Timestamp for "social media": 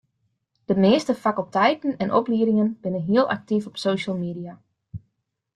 3.77-4.55